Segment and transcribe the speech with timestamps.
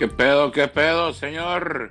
[0.00, 1.90] ¿Qué pedo, qué pedo, señor?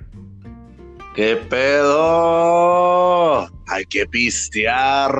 [1.14, 3.42] ¿Qué pedo?
[3.68, 5.14] Hay que pistear.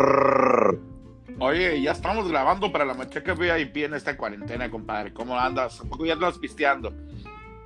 [1.39, 5.12] Oye, ya estamos grabando para la machaca VIP en esta cuarentena, compadre.
[5.12, 5.80] ¿Cómo andas?
[5.89, 6.93] ¿Cómo ya andas pisteando?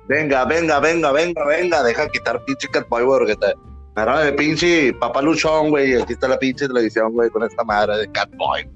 [0.07, 1.81] Venga, venga, venga, venga, venga.
[1.81, 3.47] Deja quitar pinche Catboy, porque te.
[3.95, 5.99] Mira, de pinche papaluchón, güey.
[5.99, 8.69] Aquí está la pinche televisión, güey, con esta madre de Catboy.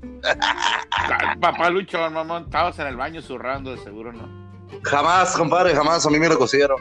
[1.40, 4.49] Papá Luchón, mamón, estabas en el baño zurrando, de seguro, ¿no?
[4.84, 6.06] Jamás, compadre, jamás.
[6.06, 6.80] A mí me lo cosieron.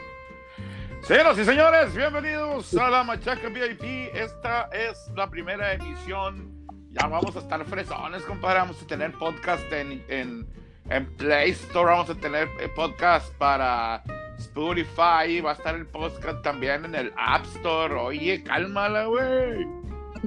[1.02, 4.14] Señoras y señores, bienvenidos a la Machaca VIP.
[4.14, 6.52] Esta es la primera emisión.
[6.90, 8.58] Ya vamos a estar fresones, compadre.
[8.60, 10.46] Vamos a tener podcast en, en,
[10.90, 11.92] en Play Store.
[11.92, 14.02] Vamos a tener eh, podcast para
[14.38, 15.40] Spotify.
[15.40, 17.94] Va a estar el podcast también en el App Store.
[17.94, 19.66] Oye, cálmala, güey.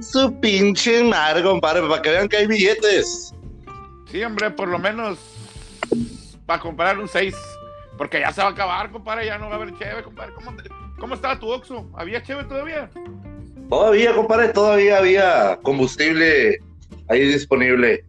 [0.00, 3.34] Su pinche madre, compadre, para que vean que hay billetes.
[4.10, 5.18] Sí, hombre, por lo menos
[6.46, 7.34] para comprar un 6.
[7.98, 9.26] Porque ya se va a acabar, compadre.
[9.26, 10.32] Ya no va a haber cheve, compadre.
[10.34, 10.52] ¿Cómo,
[10.98, 11.90] cómo estaba tu Oxxo?
[11.94, 12.90] ¿Había cheve todavía?
[13.68, 16.58] Todavía, compadre, todavía había combustible
[17.08, 18.04] ahí disponible.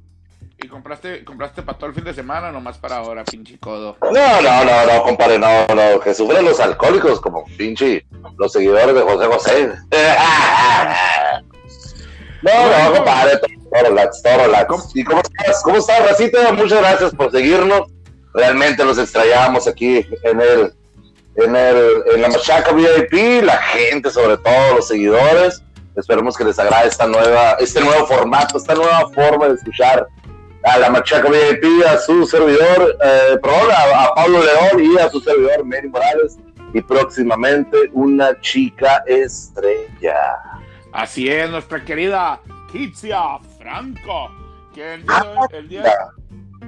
[0.62, 3.98] ¿Y compraste, compraste para todo el fin de semana nomás para ahora, pinche codo?
[4.02, 8.06] No, no, no, no, compadre, no, no, que sufren los alcohólicos como pinche
[8.38, 9.74] los seguidores de José José.
[12.44, 14.92] No, no, compadre, todo relax, todo relax.
[14.96, 15.64] ¿Y cómo estás?
[15.64, 16.52] ¿Cómo estás, Racita?
[16.52, 17.93] Muchas gracias por seguirnos.
[18.34, 20.74] Realmente los extrañamos aquí en el,
[21.36, 25.64] en el, en la Machaca VIP, la gente, sobre todo los seguidores.
[25.96, 30.08] Esperemos que les agrade esta nueva, este nuevo formato, esta nueva forma de escuchar
[30.64, 35.10] a la Machaca VIP, a su servidor, eh, perdón, a, a, Pablo León y a
[35.10, 36.38] su servidor, Mary Morales,
[36.74, 40.38] y próximamente una chica estrella.
[40.92, 42.40] Así es, nuestra querida
[42.72, 44.32] Kitsia Franco,
[44.74, 45.94] que día el día,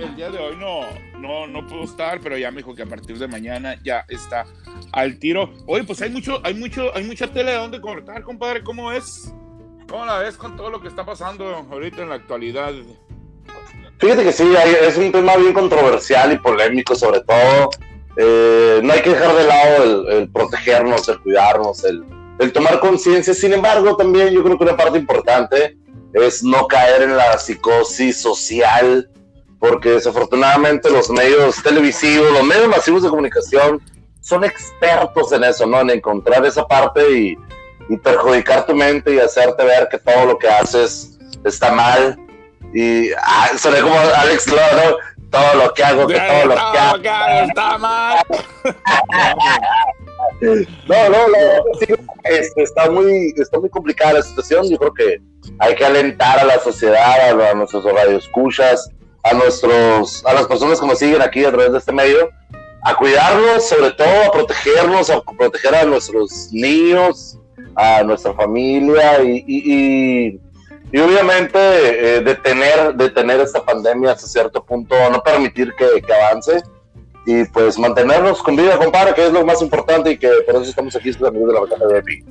[0.01, 0.81] el día de hoy no,
[1.19, 4.45] no, no pudo estar, pero ya me dijo que a partir de mañana ya está
[4.91, 5.51] al tiro.
[5.67, 8.63] Oye, pues hay mucho, hay mucho, hay mucha tele de donde cortar, compadre.
[8.63, 9.33] ¿Cómo es?
[9.89, 12.73] ¿Cómo la ves con todo lo que está pasando ahorita en la actualidad?
[13.99, 14.51] Fíjate que sí,
[14.81, 17.69] es un tema bien controversial y polémico, sobre todo.
[18.17, 22.03] Eh, no hay que dejar de lado el, el protegernos, el cuidarnos, el,
[22.39, 23.33] el tomar conciencia.
[23.33, 25.77] Sin embargo, también yo creo que una parte importante
[26.13, 29.09] es no caer en la psicosis social,
[29.59, 33.81] porque desafortunadamente los medios televisivos, los medios masivos de comunicación
[34.21, 35.81] son expertos en eso, ¿no?
[35.81, 37.37] En encontrar esa parte y,
[37.89, 42.17] y perjudicar tu mente y hacerte ver que todo lo que haces está mal.
[42.73, 43.51] Y ah,
[43.81, 44.97] como Alex Lora, ¿no?
[45.29, 46.55] Todo lo que hago, que todo lo
[47.01, 47.47] que hago.
[47.47, 48.17] está mal.
[50.41, 51.37] No, no, no,
[51.79, 51.93] sí,
[52.57, 54.69] está, muy, está muy complicada la situación.
[54.69, 55.21] Yo creo que
[55.59, 58.89] hay que alentar a la sociedad, a, a nuestros radioescuchas,
[59.25, 62.29] a nuestros, a las personas que nos siguen aquí a través de este medio,
[62.83, 67.39] a cuidarnos, sobre todo a protegernos, a proteger a nuestros niños,
[67.75, 70.39] a nuestra familia y, y,
[70.91, 76.61] y, obviamente eh, detener, detener esta pandemia hasta cierto punto, no permitir que, que avance
[77.25, 80.69] y pues mantenernos con vida, compadre, que es lo más importante y que por eso
[80.69, 82.23] estamos aquí, sus amigos de la batalla de EPI.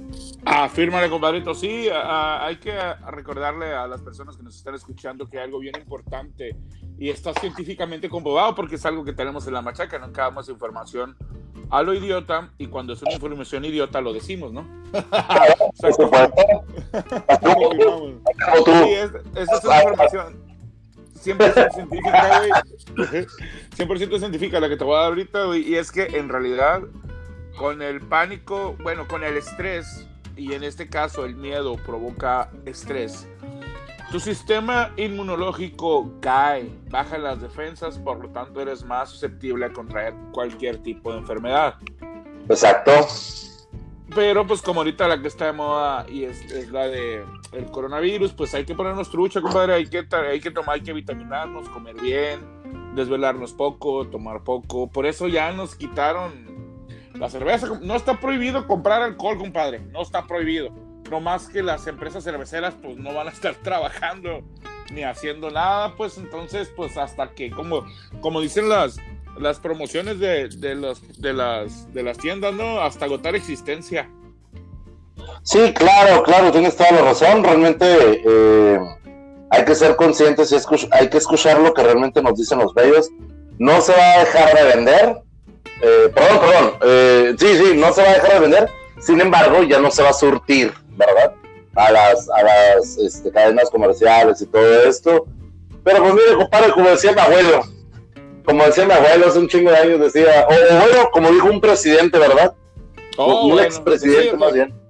[0.45, 1.55] Afírmale, compadrito.
[1.55, 2.73] Sí, hay que
[3.11, 6.57] recordarle a las personas que nos están escuchando que algo bien importante
[6.99, 11.17] y está científicamente comprobado porque es algo que tenemos en la machaca, no damos información
[11.71, 14.65] a lo idiota y cuando es una información idiota lo decimos, ¿no?
[18.65, 20.44] sí, es, esa es una información
[21.25, 23.27] 100% científica, güey.
[23.77, 25.69] 100% científica la que te voy a dar ahorita, güey.
[25.69, 26.83] Y es que en realidad,
[27.57, 33.27] con el pánico, bueno, con el estrés, y en este caso el miedo provoca estrés,
[34.11, 40.15] tu sistema inmunológico cae, baja las defensas, por lo tanto eres más susceptible a contraer
[40.33, 41.75] cualquier tipo de enfermedad.
[42.49, 42.93] Exacto.
[44.15, 47.25] Pero pues como ahorita la que está de moda y es, es la de
[47.57, 50.93] el coronavirus, pues hay que ponernos trucha, compadre, hay que, hay que tomar, hay que
[50.93, 52.41] vitaminarnos, comer bien,
[52.95, 54.91] desvelarnos poco, tomar poco.
[54.91, 56.33] Por eso ya nos quitaron
[57.15, 57.79] la cerveza.
[57.81, 60.71] No está prohibido comprar alcohol, compadre, no está prohibido.
[61.11, 64.43] No más que las empresas cerveceras pues no van a estar trabajando
[64.93, 67.85] ni haciendo nada, pues entonces pues hasta que, como,
[68.21, 68.99] como dicen las,
[69.39, 72.81] las promociones de, de, los, de, las, de las tiendas, ¿no?
[72.81, 74.11] Hasta agotar existencia.
[75.43, 77.45] Sí, claro, claro, tienes toda la razón.
[77.45, 77.85] Realmente
[78.25, 78.79] eh,
[79.51, 80.57] hay que ser conscientes y
[80.91, 83.11] hay que escuchar lo que realmente nos dicen los medios.
[83.59, 85.17] No se va a dejar de vender.
[85.83, 86.75] Eh, perdón, perdón.
[86.83, 88.71] Eh, sí, sí, no se va a dejar de vender.
[89.01, 91.35] Sin embargo, ya no se va a surtir, ¿verdad?
[91.75, 95.27] A las, a las este, cadenas comerciales y todo esto.
[95.85, 97.65] Pero pues mire, compadre, como decía mi abuelo,
[98.47, 101.61] como decía mi abuelo hace un chingo de años, decía, o bueno, como dijo un
[101.61, 102.55] presidente, ¿verdad?
[103.19, 104.84] Oh, un bueno, expresidente sí, más bien.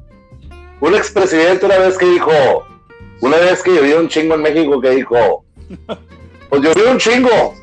[0.81, 2.33] Un expresidente una vez que dijo,
[3.21, 5.45] una vez que llovió un chingo en México que dijo,
[6.49, 7.55] pues llovió un chingo.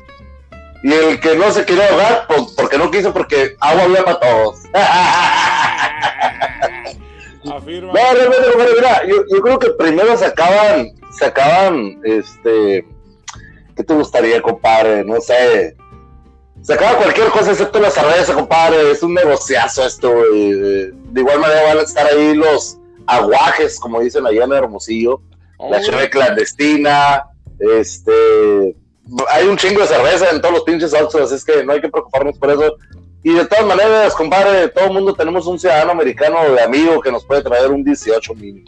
[0.82, 4.18] Y el que no se quería ahogar, pues porque no quiso, porque agua había para
[4.18, 4.58] todos.
[7.52, 7.92] Afirma.
[7.92, 12.84] No, realmente, compadre, mira, yo, yo creo que primero se acaban, se acaban, este,
[13.76, 15.04] ¿qué te gustaría, compadre?
[15.04, 15.76] No sé.
[16.62, 18.92] Se acaba cualquier cosa excepto la cerveza, compadre.
[18.92, 20.52] Es un negociazo esto, güey.
[20.52, 25.20] De igual manera van a estar ahí los aguajes, como dicen allá en Hermosillo.
[25.70, 27.24] La Oh, cheve clandestina,
[27.60, 28.76] este,
[29.30, 31.80] hay un chingo de cerveza en todos los pinches Oxxos, así es que no hay
[31.80, 32.76] que preocuparnos por eso.
[33.22, 37.12] Y de todas maneras, compadre, todo el mundo tenemos un ciudadano americano de amigo que
[37.12, 38.66] nos puede traer un 18 mínimo.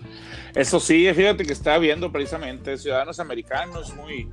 [0.54, 4.30] Eso sí, fíjate que está viendo precisamente ciudadanos americanos muy,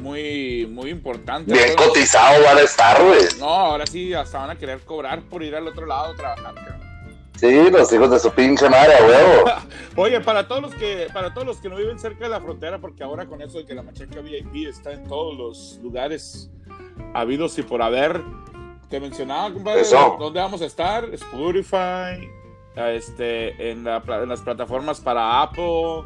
[0.00, 1.52] muy, muy importantes.
[1.52, 3.20] Bien cotizado van a estar, güey.
[3.38, 6.85] No, ahora sí, hasta van a querer cobrar por ir al otro lado a trabajar.
[7.36, 9.50] Sí, los hijos de su pinche madre, huevo.
[9.96, 12.78] Oye, para todos los que, para todos los que no viven cerca de la frontera,
[12.78, 16.50] porque ahora con eso de que la machaca VIP está en todos los lugares
[17.14, 18.22] habidos y por haber,
[18.88, 20.16] te mencionaba, compadre, Eso.
[20.18, 22.28] dónde vamos a estar, Spotify,
[22.74, 26.04] este, en, la en las plataformas para Apple,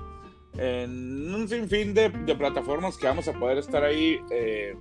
[0.57, 4.77] en un sinfín de, de plataformas que vamos a poder estar ahí, eh,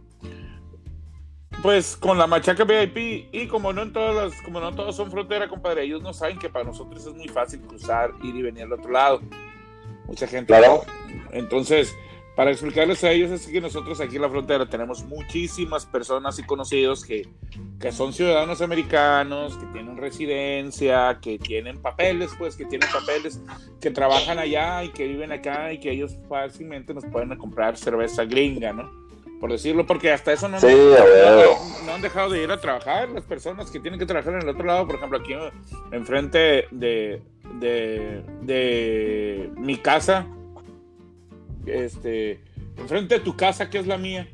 [1.62, 5.12] pues con la machaca VIP y como no en todas las, como no todos son
[5.12, 8.64] frontera, compadre, ellos no saben que para nosotros es muy fácil cruzar, ir y venir
[8.64, 9.22] al otro lado.
[10.06, 10.48] Mucha gente.
[10.48, 10.84] Claro.
[11.32, 11.96] Entonces,
[12.36, 16.44] para explicarles a ellos es que nosotros aquí en la frontera tenemos muchísimas personas y
[16.44, 17.28] conocidos que,
[17.80, 23.42] que son ciudadanos americanos, que tienen residencia, que tienen papeles, pues, que tienen papeles,
[23.82, 28.24] que trabajan allá y que viven acá y que ellos fácilmente nos pueden comprar cerveza
[28.24, 29.09] gringa, ¿no?
[29.40, 30.68] Por decirlo, porque hasta eso no, Sí,
[32.00, 34.66] han dejado de ir a trabajar las personas que tienen que trabajar en el otro
[34.66, 35.34] lado, por ejemplo, aquí
[35.92, 37.22] enfrente de,
[37.60, 40.26] de, de mi casa,
[41.66, 42.42] este,
[42.78, 44.28] enfrente de tu casa, que es la mía,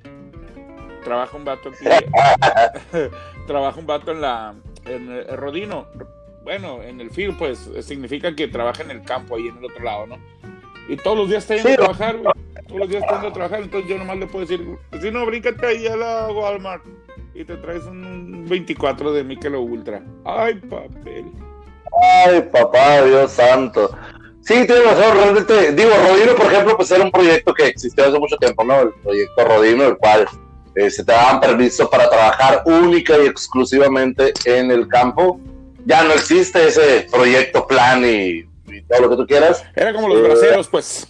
[1.04, 1.86] trabaja un vato aquí,
[3.48, 4.54] trabaja un vato en la,
[4.86, 5.88] en el Rodino,
[6.44, 9.84] bueno, en el field, pues, significa que trabaja en el campo, ahí en el otro
[9.84, 10.18] lado, ¿no?
[10.88, 12.45] Y todos los días está yendo Sí, a trabajar, güey.
[12.76, 14.66] Todos los días yendo a trabajar, entonces yo nomás le puedo decir,
[15.02, 16.84] si no, bríncate ahí a la Walmart
[17.34, 20.04] y te traes un 24 de Michelob Ultra.
[20.26, 21.26] Ay, papel.
[22.26, 23.90] Ay, papá, Dios santo.
[24.42, 25.72] Sí, tienes razón, realmente.
[25.72, 28.82] Digo, Rodino, por ejemplo, pues era un proyecto que existió hace mucho tiempo, ¿no?
[28.82, 30.28] El proyecto Rodino, el cual
[30.76, 35.40] eh, se te daban permiso para trabajar única y exclusivamente en el campo.
[35.86, 39.64] Ya no existe ese proyecto plan y, y todo lo que tú quieras.
[39.76, 41.08] Era como los Eh, braceros, pues.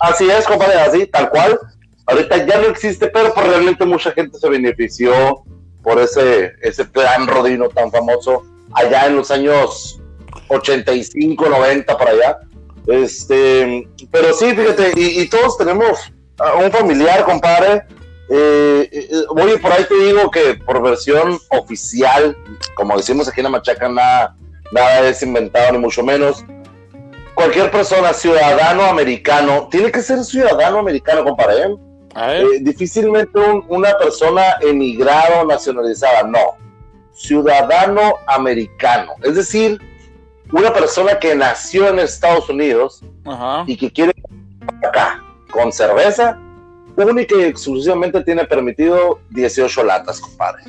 [0.00, 1.60] Así es, compadre, así, tal cual.
[2.06, 5.44] Ahorita ya no existe, pero pues realmente mucha gente se benefició
[5.82, 10.00] por ese, ese plan Rodino tan famoso allá en los años
[10.48, 12.38] 85, 90 para allá.
[12.86, 16.12] Este, pero sí, fíjate, y, todos tenemos
[16.64, 17.84] un familiar, compadre.
[18.30, 22.36] Eh, eh, por ahí te digo que por versión oficial,
[22.74, 24.36] como decimos aquí en la Machaca, nada,
[24.72, 26.44] nada es inventado, ni mucho menos
[27.40, 31.62] cualquier persona, ciudadano americano, tiene que ser ciudadano americano, compadre.
[31.62, 31.76] ¿eh?
[32.16, 36.38] Eh, difícilmente un- una persona emigrada o nacionalizada, no.
[37.12, 39.12] Ciudadano americano.
[39.22, 39.78] Es decir,
[40.52, 43.64] una persona que nació en Estados Unidos Ajá.
[43.66, 44.12] y que quiere
[44.86, 46.38] acá con cerveza,
[46.96, 50.62] única y exclusivamente tiene permitido 18 latas, compadre.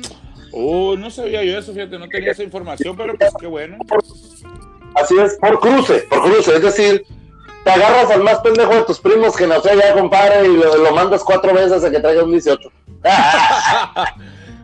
[0.52, 3.76] Uh, no sabía yo eso, fíjate, no tenía esa información, pero pues qué bueno.
[4.94, 6.54] Así es, por cruce, por cruce.
[6.56, 7.06] Es decir,
[7.64, 10.92] te agarras al más pendejo de tus primos que nació allá, compadre, y lo, lo
[10.92, 12.70] mandas cuatro veces a que traiga un 18.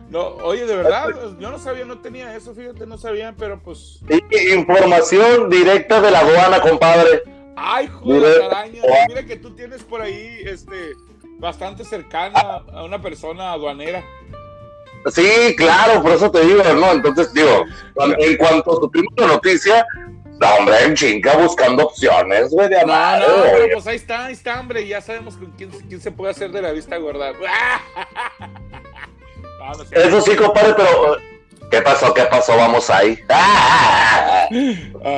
[0.09, 1.05] No, oye, de verdad,
[1.39, 3.99] yo no sabía, no tenía eso, fíjate, no sabía, pero pues.
[4.09, 7.21] Y- Información directa de la aduana, compadre.
[7.55, 8.81] Ay, joder, araña.
[9.07, 10.93] Mira que tú tienes por ahí, este,
[11.37, 12.39] bastante cercana
[12.73, 14.03] a una persona aduanera.
[15.13, 16.91] Sí, claro, por eso te digo, ¿no?
[16.91, 17.65] Entonces, digo,
[18.17, 19.85] en cuanto supimos la noticia,
[20.39, 23.71] no, hombre, en chinga buscando opciones, güey, de No, amar, no, pero güey.
[23.73, 26.61] pues ahí está, ahí está, hombre, ya sabemos con quién, quién se puede hacer de
[26.61, 27.33] la vista gorda.
[29.59, 30.07] No, no sé.
[30.07, 31.17] Eso sí, compadre, pero.
[31.69, 32.13] ¿Qué pasó?
[32.13, 32.57] ¿Qué pasó?
[32.57, 33.19] Vamos ahí.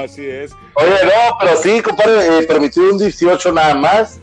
[0.04, 0.52] Así es.
[0.74, 4.20] Oye, no, pero sí, compadre, eh, permitido un 18 nada más.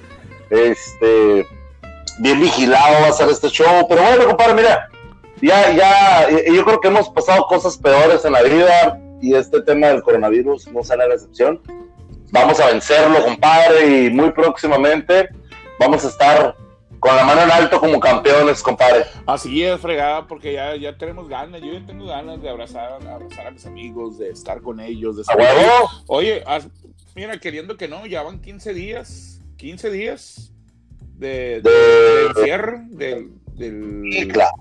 [0.51, 1.47] Este,
[2.19, 3.87] bien vigilado va a ser este show.
[3.89, 4.91] Pero bueno, compadre, mira,
[5.41, 9.61] ya, ya, eh, yo creo que hemos pasado cosas peores en la vida y este
[9.63, 11.61] tema del coronavirus no será la excepción.
[12.31, 15.29] Vamos a vencerlo, compadre, y muy próximamente
[15.79, 16.57] vamos a estar
[17.01, 19.05] con la mano en alto como campeones, compadre.
[19.27, 23.47] Así es, fregada, porque ya, ya tenemos ganas, yo ya tengo ganas de abrazar, abrazar
[23.47, 25.39] a mis amigos, de estar con ellos, de estar...
[26.07, 26.43] Oye,
[27.15, 30.53] mira, queriendo que no, ya van 15 días, 15 días
[31.17, 33.31] de, de, encierro, del...
[33.55, 34.53] del claro.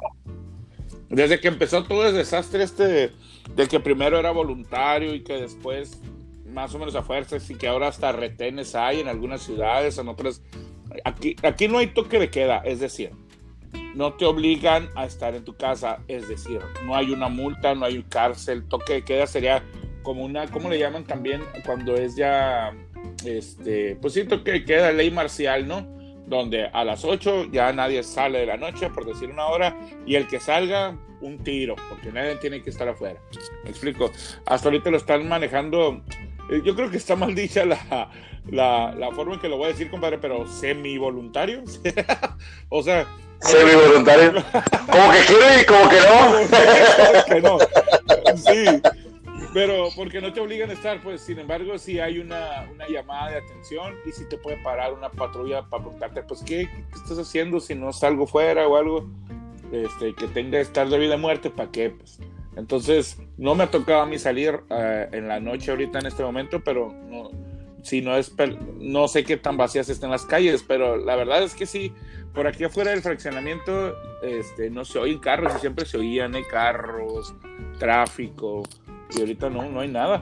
[1.10, 3.14] Desde que empezó todo el desastre este,
[3.56, 6.02] de que primero era voluntario y que después
[6.46, 10.08] más o menos a fuerzas y que ahora hasta retenes hay en algunas ciudades, en
[10.08, 10.42] otras
[11.04, 13.12] Aquí, aquí no hay toque de queda, es decir,
[13.96, 17.86] no te obligan a estar en tu casa, es decir, no hay una multa, no
[17.86, 19.64] hay cárcel, toque de queda sería
[20.04, 22.74] como una, ¿cómo le llaman también cuando es ya,
[23.26, 25.97] este, pues sí, toque de queda, ley marcial, ¿no?
[26.28, 30.16] Donde a las 8 ya nadie sale de la noche, por decir una hora, y
[30.16, 33.20] el que salga, un tiro, porque nadie tiene que estar afuera.
[33.64, 34.12] Me explico.
[34.46, 36.02] Hasta ahorita lo están manejando,
[36.50, 38.10] eh, yo creo que está mal dicha la,
[38.50, 41.64] la, la, forma en que lo voy a decir, compadre, pero semi-voluntario.
[42.70, 43.08] o sea.
[43.40, 44.34] Semi-voluntario.
[44.92, 47.26] como que quiere y como que no.
[47.26, 47.58] que no.
[48.38, 48.82] Sí.
[49.58, 53.38] Pero porque no te obligan a estar, pues sin embargo, si hay una, llamada de
[53.38, 57.60] atención y si te puede parar una patrulla para preguntarte, pues, ¿qué, ¿qué, estás haciendo
[57.60, 59.10] si no salgo fuera o algo?
[59.72, 61.90] Este, que tenga estar de vida o muerte, ¿para qué?
[61.90, 62.20] Pues.
[62.56, 66.22] Entonces, no me ha tocado a mí salir uh, en la noche ahorita en este
[66.22, 67.32] momento, pero no,
[67.82, 68.32] si no es,
[68.80, 71.92] no sé qué tan vacías están las calles, pero la verdad es que sí,
[72.32, 77.34] por aquí afuera del fraccionamiento, este, no se oyen carros, siempre se oían, hay carros,
[77.80, 78.62] tráfico,
[79.16, 80.22] y ahorita no, no hay nada.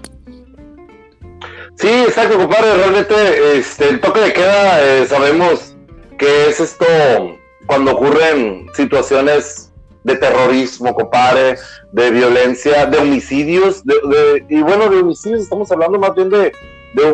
[1.76, 5.76] Sí, exacto, compadre, realmente este, el toque de queda eh, sabemos
[6.18, 6.86] que es esto
[7.66, 9.72] cuando ocurren situaciones
[10.04, 11.58] de terrorismo, compadre,
[11.92, 13.84] de violencia, de homicidios,
[14.50, 16.52] y bueno, de homicidios estamos hablando más bien de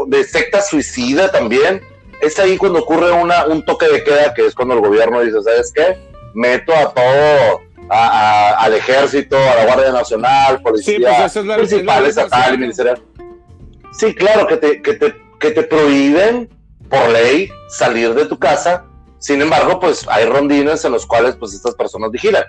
[0.07, 1.81] de, secta suicida también.
[2.21, 5.41] Es ahí cuando ocurre una, un toque de queda, que es cuando el gobierno dice,
[5.41, 5.97] ¿sabes qué?
[6.33, 7.61] Meto a todo,
[7.91, 13.01] al ejército, a la Guardia Nacional, policía sí, pues principal, estatal y ministerial.
[13.91, 16.49] Sí, claro, que te, que, te, que te prohíben
[16.89, 18.85] por ley salir de tu casa.
[19.19, 22.43] Sin embargo, pues hay rondines en los cuales pues estas personas vigilan.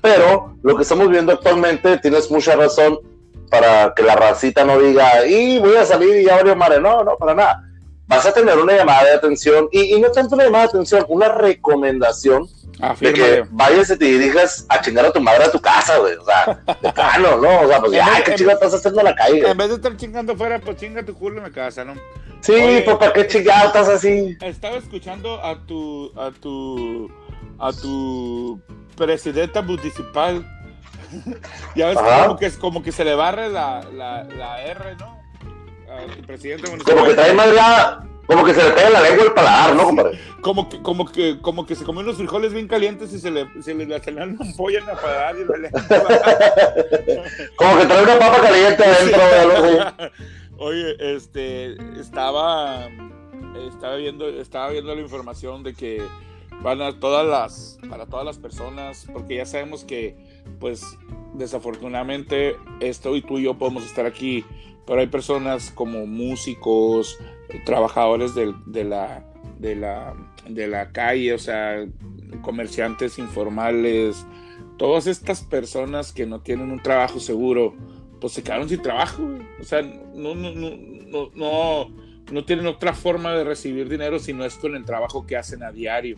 [0.00, 2.98] pero lo que estamos viendo actualmente, tienes mucha razón,
[3.52, 6.80] para que la racita no diga, y voy a salir y ya varios madre.
[6.80, 7.62] No, no, para nada.
[8.06, 11.28] Vas a tener una llamada de atención y, no tanto una llamada de atención, una
[11.28, 12.48] recomendación
[13.00, 16.14] de que vayas y te dirijas a chingar a tu madre a tu casa, güey.
[16.16, 17.60] O sea, de plano, ¿no?
[17.60, 19.48] O sea, pues ya, ¿qué chingados estás haciendo en la calle?
[19.48, 21.94] En vez de estar chingando fuera, pues chinga tu culo en la casa, ¿no?
[22.40, 24.36] Sí, pues ¿para qué chingados estás así?
[24.40, 27.10] Estaba escuchando a tu, a tu,
[27.58, 28.60] a tu
[28.96, 30.44] presidenta municipal
[31.76, 35.20] ya ves como que, como que se le barre la, la, la R, ¿no?
[35.90, 37.58] Al presidente Como que trae madre
[38.26, 40.18] como que se le pega la lengua el paladar, ¿no, compadre?
[40.40, 43.46] Como que, como que, como que se comen unos frijoles bien calientes y se le,
[43.62, 45.70] se le, se le un pollo en la paladar y le
[47.56, 49.22] Como que trae una papa caliente adentro,
[50.58, 52.88] Oye, este, estaba,
[53.68, 56.02] estaba viendo, estaba viendo la información de que
[56.62, 60.16] van a todas las, para todas las personas, porque ya sabemos que
[60.60, 60.98] pues
[61.34, 64.44] desafortunadamente esto y tú y yo podemos estar aquí,
[64.86, 67.18] pero hay personas como músicos,
[67.60, 68.46] trabajadores de,
[68.84, 69.24] la,
[69.58, 70.14] de, la,
[70.48, 71.84] de la calle, o sea,
[72.42, 74.26] comerciantes informales,
[74.78, 77.74] todas estas personas que no tienen un trabajo seguro,
[78.20, 79.22] pues se quedaron sin trabajo,
[79.60, 81.90] o sea, no, no, no, no,
[82.30, 85.62] no tienen otra forma de recibir dinero si no es con el trabajo que hacen
[85.62, 86.16] a diario.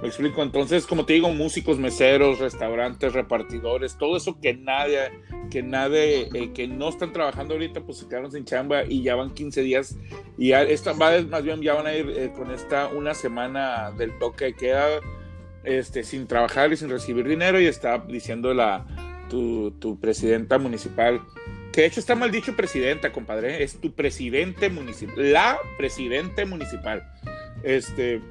[0.00, 0.42] Me explico.
[0.42, 5.10] Entonces, como te digo, músicos, meseros, restaurantes, repartidores, todo eso que nadie,
[5.50, 9.14] que nadie, eh, que no están trabajando ahorita, pues se quedaron sin chamba y ya
[9.14, 9.98] van 15 días.
[10.38, 14.18] Y ya esta más bien ya van a ir eh, con esta una semana del
[14.18, 14.86] toque de queda,
[15.64, 17.60] este, sin trabajar y sin recibir dinero.
[17.60, 18.86] Y está diciendo la
[19.28, 21.20] tu, tu presidenta municipal.
[21.72, 23.62] Que de hecho está mal dicho presidenta, compadre.
[23.62, 25.30] Es tu presidente municipal.
[25.30, 27.06] La presidente municipal.
[27.62, 28.22] Este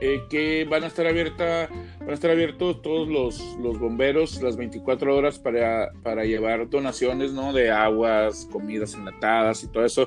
[0.00, 1.68] eh, que van a estar abierta,
[2.00, 7.32] van a estar abiertos todos los, los bomberos las 24 horas para, para, llevar donaciones
[7.32, 7.52] ¿no?
[7.52, 10.06] de aguas, comidas enlatadas y todo eso,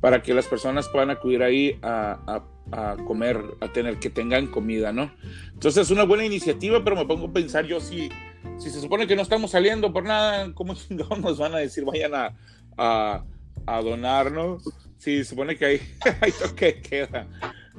[0.00, 4.48] para que las personas puedan acudir ahí a, a, a, comer, a tener que tengan
[4.48, 5.10] comida, ¿no?
[5.54, 8.10] Entonces es una buena iniciativa, pero me pongo a pensar yo si,
[8.58, 10.74] si se supone que no estamos saliendo por nada, ¿cómo
[11.22, 12.36] nos van a decir vayan a,
[12.76, 13.24] a,
[13.66, 14.58] a donar, ¿no?
[14.98, 15.80] Si se supone que hay,
[16.20, 17.26] hay toque queda.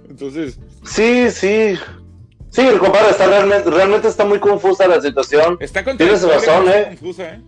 [0.09, 0.59] Entonces.
[0.85, 1.77] Sí, sí.
[2.49, 5.57] Sí, el compadre está realmente, realmente está muy confusa la situación.
[5.59, 6.85] Está Tienes razón, ¿eh?
[6.89, 7.41] Confusa, ¿eh?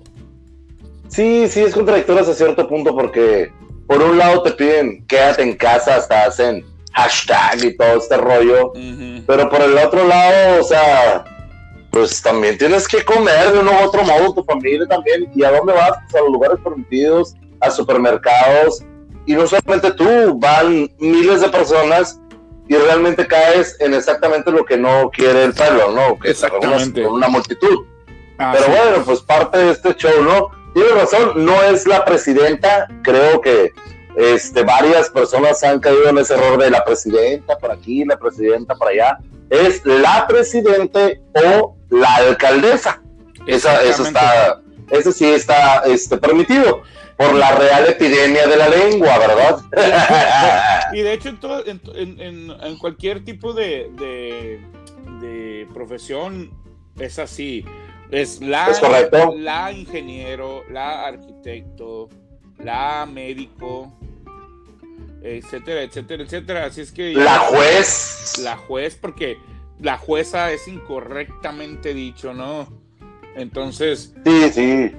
[1.07, 3.51] Sí, sí, es contradictoria hasta cierto punto porque
[3.87, 8.73] por un lado te piden quédate en casa hasta hacen hashtag y todo este rollo.
[9.27, 11.23] Pero por el otro lado, o sea,
[11.91, 15.29] pues también tienes que comer de uno u otro modo, tu familia también.
[15.35, 15.91] ¿Y a dónde vas?
[16.03, 18.83] Pues a los lugares permitidos, a supermercados.
[19.25, 22.19] Y no solamente tú, van miles de personas
[22.67, 26.19] y realmente caes en exactamente lo que no quiere el pueblo, ¿no?
[26.19, 27.03] Que exactamente.
[27.03, 27.85] Con una multitud.
[28.37, 30.49] Pero bueno, pues parte de este show, ¿no?
[30.73, 33.71] Tiene razón, no es la presidenta, creo que
[34.17, 38.75] este, varias personas han caído en ese error de la presidenta por aquí, la presidenta
[38.75, 39.19] por allá.
[39.49, 43.01] Es la presidente o la alcaldesa.
[43.45, 46.81] Esa, eso está, ese sí está este, permitido
[47.17, 49.61] por la real epidemia de la lengua, ¿verdad?
[50.93, 51.29] y de hecho,
[51.65, 54.59] en, en, en, cualquier tipo de, de,
[55.21, 56.51] de, profesión
[56.99, 57.65] es así.
[58.11, 58.67] Es la,
[59.37, 62.09] la ingeniero, la arquitecto,
[62.59, 63.91] la médico,
[65.23, 66.65] etcétera, etcétera, etcétera.
[66.65, 67.13] Así es que...
[67.13, 68.39] La juez.
[68.43, 69.37] La juez, porque
[69.79, 72.67] la jueza es incorrectamente dicho, ¿no?
[73.35, 74.13] Entonces...
[74.23, 74.91] Sí, sí.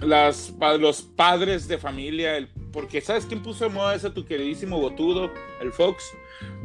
[0.00, 4.78] Las, los padres de familia, el, porque ¿sabes quién puso de moda ese tu queridísimo
[4.78, 6.04] botudo, el Fox?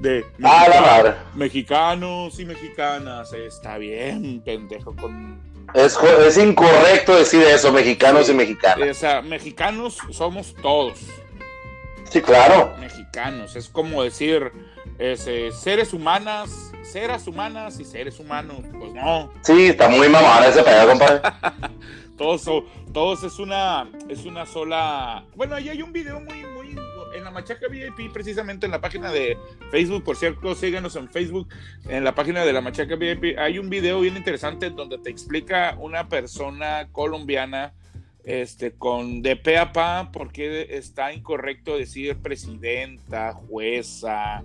[0.01, 3.33] De ah, mexicanos y mexicanas.
[3.33, 5.41] Está bien, pendejo, con
[5.73, 5.97] es,
[6.27, 8.89] es, incorrecto decir eso, mexicanos y mexicanas.
[8.89, 10.99] O sea, mexicanos somos todos.
[12.09, 12.75] Sí, claro.
[12.79, 14.51] Mexicanos, es como decir
[14.99, 18.59] eh, seres humanas, seres humanas y seres humanos.
[18.77, 19.33] Pues no.
[19.41, 21.21] Sí, está muy mamada ese pedo, compadre.
[22.17, 22.49] todos,
[22.91, 25.25] todos es una, es una sola.
[25.35, 26.75] Bueno, ahí hay un video muy, muy
[27.15, 29.37] en la Machaca VIP, precisamente en la página de
[29.71, 31.47] Facebook, por cierto, síganos en Facebook,
[31.87, 35.77] en la página de la Machaca VIP, hay un video bien interesante donde te explica
[35.79, 37.73] una persona colombiana
[38.23, 44.43] este, con de pe a pa, porque está incorrecto decir presidenta, jueza,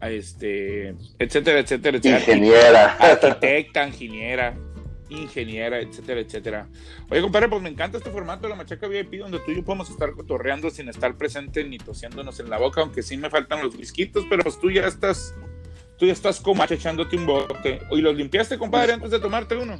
[0.00, 2.18] este, etcétera, etcétera, etcétera.
[2.18, 2.92] Ingeniera.
[2.94, 4.56] Arquitecta, ingeniera,
[5.08, 6.68] ingeniera, etcétera, etcétera.
[7.10, 9.64] Oye, compadre, pues me encanta este formato de la Machaca VIP donde tú y yo
[9.64, 13.62] podemos estar cotorreando sin estar presente ni tosiéndonos en la boca, aunque sí me faltan
[13.62, 15.34] los whiskitos, pero pues tú ya estás,
[15.98, 17.80] tú ya estás como echándote un bote.
[17.90, 19.78] ¿Y los limpiaste, compadre, antes de tomarte uno?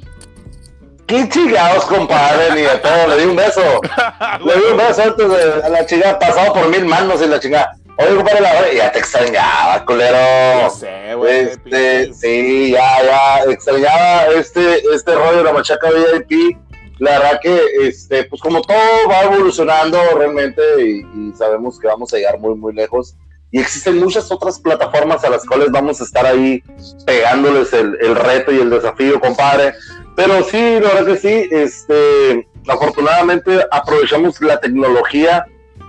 [1.07, 2.53] ¿Qué chingados, compadre?
[2.53, 3.61] Ni de todo, le di un beso.
[4.45, 7.77] le di un beso antes de la chingada, pasado por mil manos y la chingada.
[7.99, 10.17] Oye, compadre, la ya te extrañaba, culero.
[10.17, 11.49] Ya sé, güey.
[11.49, 16.57] Este, sí, ya, ya, extrañaba este, este rollo de la machaca VIP.
[16.99, 18.77] La verdad que, este, pues como todo
[19.09, 23.15] va evolucionando realmente y, y sabemos que vamos a llegar muy, muy lejos
[23.51, 26.61] y existen muchas otras plataformas a las cuales vamos a estar ahí
[27.05, 29.73] pegándoles el, el, reto y el desafío, compadre.
[30.15, 35.45] Pero sí, la verdad que sí, este, afortunadamente aprovechamos la tecnología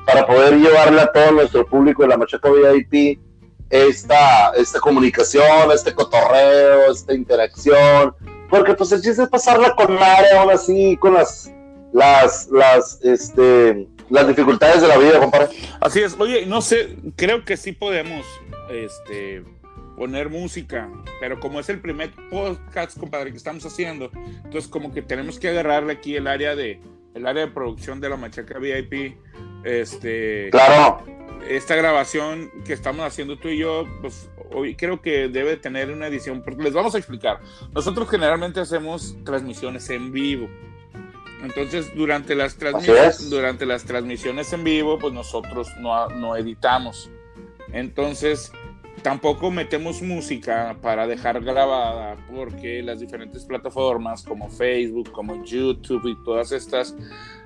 [0.08, 3.20] para poder llevarle a todo nuestro público de la Machaca VIP
[3.68, 8.14] esta, esta comunicación, este cotorreo, esta interacción,
[8.48, 11.52] porque pues el chiste es pasarla con madre aún así, con las,
[11.92, 15.48] las, las, este, las dificultades de la vida, compadre.
[15.78, 18.24] Así es, oye, no sé, creo que sí podemos,
[18.70, 19.44] este,
[19.98, 20.88] poner música,
[21.20, 24.10] pero como es el primer podcast, compadre, que estamos haciendo,
[24.42, 26.80] entonces como que tenemos que agarrarle aquí el área de
[27.14, 29.16] el área de producción de la Machaca VIP,
[29.64, 31.04] este, claro,
[31.48, 36.06] esta grabación que estamos haciendo tú y yo, pues hoy creo que debe tener una
[36.06, 37.40] edición, porque les vamos a explicar.
[37.72, 40.48] Nosotros generalmente hacemos transmisiones en vivo.
[41.42, 47.10] Entonces, durante las, transmisiones, durante las transmisiones en vivo, pues nosotros no, no editamos.
[47.72, 48.50] Entonces,
[49.02, 56.24] Tampoco metemos música para dejar grabada porque las diferentes plataformas como Facebook, como YouTube y
[56.24, 56.96] todas estas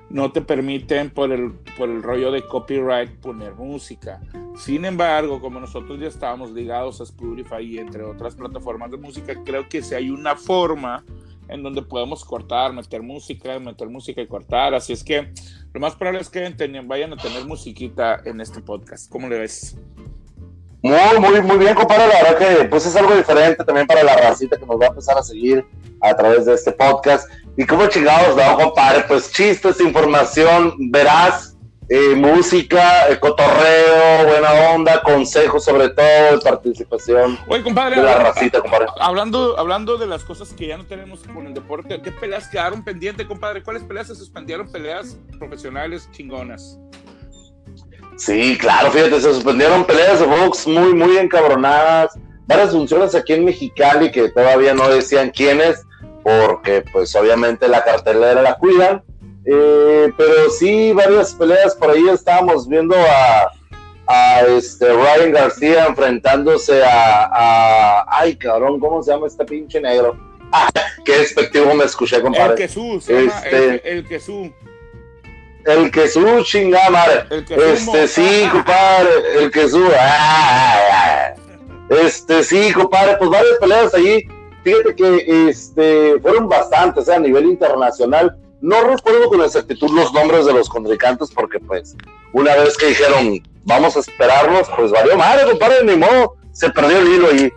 [0.09, 4.21] no te permiten por el, por el rollo de copyright poner música.
[4.55, 9.33] Sin embargo, como nosotros ya estábamos ligados a Spotify y entre otras plataformas de música,
[9.43, 11.03] creo que si hay una forma
[11.47, 14.73] en donde podemos cortar, meter música, meter música y cortar.
[14.73, 15.33] Así es que
[15.73, 16.53] lo más probable es que
[16.85, 19.09] vayan a tener musiquita en este podcast.
[19.09, 19.77] ¿Cómo le ves?
[20.81, 22.07] Muy, muy, muy bien, compadre.
[22.07, 24.89] La verdad que pues es algo diferente también para la racita que nos va a
[24.89, 25.65] empezar a seguir
[26.01, 27.29] a través de este podcast.
[27.55, 31.55] Y como chingados, no, compadre, pues chistes, información, verás,
[31.89, 38.61] eh, música, eh, cotorreo, buena onda, consejos sobre todo, participación Oye, compadre, de la racita,
[38.61, 38.87] compadre.
[38.99, 42.83] Hablando, hablando de las cosas que ya no tenemos con el deporte, ¿qué peleas quedaron
[42.83, 43.61] pendientes, compadre?
[43.61, 44.71] ¿Cuáles peleas se suspendieron?
[44.71, 46.79] Peleas profesionales chingonas.
[48.15, 53.45] Sí, claro, fíjate, se suspendieron peleas de box muy, muy encabronadas, varias funciones aquí en
[53.45, 55.85] Mexicali que todavía no decían quiénes,
[56.23, 59.03] porque pues obviamente la cartelera la cuidan,
[59.45, 63.51] eh, pero sí, varias peleas por ahí estábamos viendo a,
[64.07, 70.17] a este Ryan García enfrentándose a, a, ay cabrón, ¿cómo se llama este pinche negro?
[70.55, 70.69] Ah,
[71.03, 72.51] qué despectivo me escuché, compadre.
[72.51, 74.53] El quesú, se llama Este- el, el quesú.
[75.65, 77.23] El que su chingada madre.
[77.31, 77.59] El.
[77.59, 79.09] Este sí, compadre,
[79.39, 79.83] el que su.
[81.89, 84.27] Este sí, compadre, pues varias peleas allí.
[84.63, 88.37] Fíjate que este fueron bastantes eh, a nivel internacional.
[88.61, 91.95] No recuerdo con exactitud los nombres de los contrincantes porque pues
[92.31, 96.35] una vez que dijeron vamos a esperarlos, pues valió madre, compadre, ni modo.
[96.53, 97.51] Se perdió el hilo allí.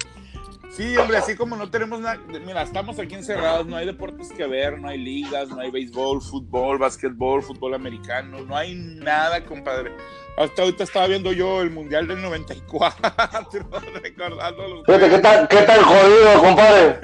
[0.76, 4.46] Sí, hombre, así como no tenemos nada, mira, estamos aquí encerrados, no hay deportes que
[4.46, 9.96] ver, no hay ligas, no hay béisbol, fútbol, básquetbol, fútbol americano, no hay nada, compadre.
[10.36, 13.00] Hasta ahorita estaba viendo yo el Mundial del 94,
[14.02, 17.00] recordando los ¿qué tal, qué tal jodido, compadre?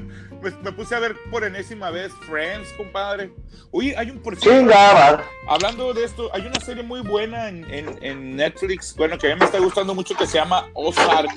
[0.42, 3.32] me, me puse a ver por enésima vez Friends, compadre.
[3.72, 5.24] Oye, hay un por Chingada.
[5.48, 9.34] hablando de esto, hay una serie muy buena en, en- en Netflix, bueno, que a
[9.34, 11.32] mí me está gustando mucho, que se llama Ozark.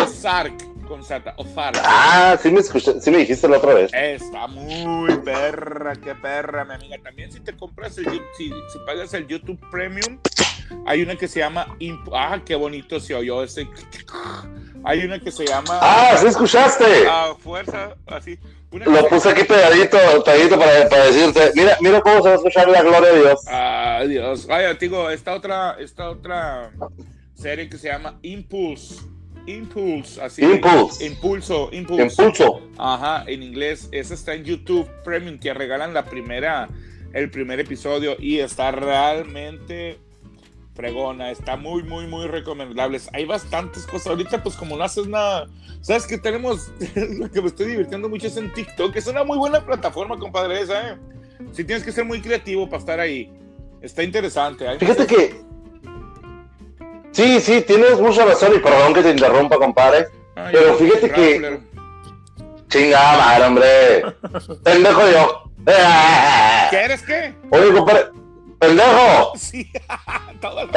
[0.00, 0.54] Ozark,
[0.92, 1.78] con Z, Ozark.
[1.82, 3.90] Ah, sí me escuché, sí me dijiste la otra vez.
[3.94, 6.96] Está muy perra, qué perra, mi amiga.
[7.02, 10.18] También si te compras el, Yu- si, si pagas el YouTube Premium,
[10.84, 13.66] hay una que se llama, Imp- ah, qué bonito se oyó ese.
[14.84, 16.84] Hay una que se llama Ah, sí escuchaste.
[17.08, 18.36] ah, Fuerza, así.
[18.72, 21.52] Una Lo puse aquí pegadito, pegadito para, para decirte.
[21.54, 23.44] Mira, mira cómo se va a escuchar la gloria de Dios.
[23.48, 24.44] Ah, Dios.
[24.46, 26.72] Vaya, digo, esta otra, esta otra
[27.34, 28.96] serie que se llama Impulse.
[29.46, 30.42] Impulse, así.
[30.44, 31.06] Impulse.
[31.06, 32.22] Impulso, impulso.
[32.22, 32.60] Impulso.
[32.78, 33.88] Ajá, en inglés.
[33.92, 35.38] Esa está en YouTube Premium.
[35.38, 36.68] Te regalan la primera,
[37.12, 39.98] el primer episodio y está realmente
[40.74, 41.30] fregona.
[41.30, 43.00] Está muy, muy, muy recomendable.
[43.12, 44.08] Hay bastantes cosas.
[44.08, 45.48] Ahorita, pues, como no haces nada,
[45.80, 46.70] sabes que tenemos.
[46.94, 48.94] lo que me estoy divirtiendo mucho es en TikTok.
[48.96, 50.96] Es una muy buena plataforma, compadre, esa, ¿eh?
[51.52, 53.30] Si tienes que ser muy creativo para estar ahí.
[53.80, 54.68] Está interesante.
[54.68, 55.51] Hay Fíjate muchas- que.
[57.12, 60.08] Sí, sí, tienes mucha razón y perdón que te interrumpa, compadre.
[60.34, 61.60] Ay, pero fíjate que-.
[62.68, 64.04] Chingada madre, hombre.
[64.64, 65.42] Pendejo yo.
[66.70, 67.34] ¿Qué eres qué?
[67.50, 68.06] Oye, compadre.
[68.58, 69.32] Pendejo.
[69.36, 69.70] Sí,
[70.40, 70.68] todo el-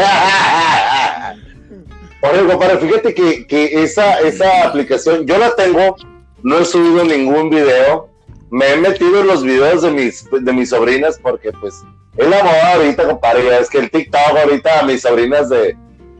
[2.22, 5.96] Oye, compadre, fíjate que, que esa, esa aplicación, yo la tengo,
[6.44, 8.10] no he subido ningún video,
[8.50, 11.84] me he metido en los videos de mis, de mis sobrinas porque pues
[12.18, 15.78] es la moda ahorita, compadre, es que el TikTok ahorita mis sobrinas de,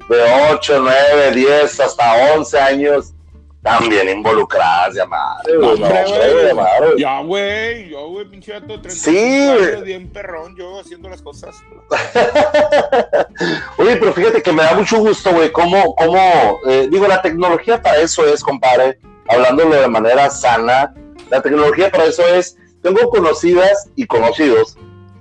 [0.10, 3.14] de 8, 9, 10, hasta 11 años,
[3.66, 6.06] también involucradas, ya madre, güey, no, Hombre,
[6.48, 6.88] ya madre.
[6.98, 11.56] Ya, güey, yo, güey, pinche vato, 35 Sí, años, bien perrón, yo haciendo las cosas.
[13.78, 17.82] Oye, pero fíjate que me da mucho gusto, güey, cómo, cómo eh, digo, la tecnología
[17.82, 20.94] para eso es, compadre, hablándolo de manera sana,
[21.32, 24.78] la tecnología para eso es, tengo conocidas y conocidos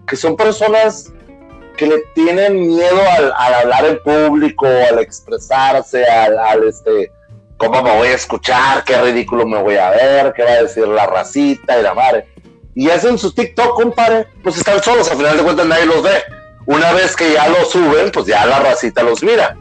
[0.06, 1.10] que son personas
[1.76, 7.12] que le tienen miedo al, al hablar en público, al expresarse, al, al, este,
[7.56, 10.86] cómo me voy a escuchar, qué ridículo me voy a ver, qué va a decir
[10.86, 12.26] la racita y la madre.
[12.74, 16.22] Y hacen su TikTok, compadre, pues están solos, al final de cuentas nadie los ve
[16.66, 19.56] una vez que ya lo suben, pues ya la racita los mira.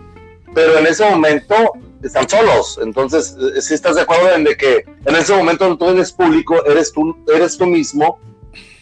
[0.53, 2.79] Pero en ese momento están solos.
[2.81, 6.63] Entonces, eh, si estás de acuerdo en de que en ese momento tú eres público,
[6.65, 8.19] eres tú, eres tú mismo,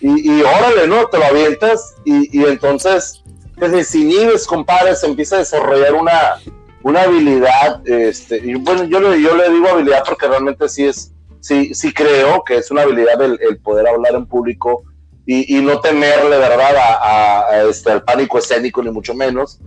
[0.01, 1.05] y, y órale, ¿no?
[1.07, 3.23] Te lo avientas, y, y entonces
[3.59, 6.39] te desinhibes, compadre, se empieza a desarrollar una,
[6.83, 11.11] una habilidad, este, y bueno, yo le, yo le digo habilidad porque realmente sí es,
[11.39, 14.83] sí, sí creo que es una habilidad el, el poder hablar en público
[15.25, 19.59] y, y no temerle, ¿verdad?, a, a- a este, al pánico escénico, ni mucho menos.